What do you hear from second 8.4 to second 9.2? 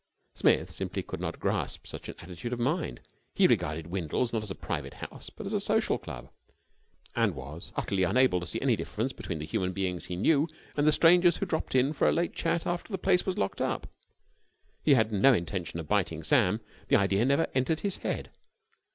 see any difference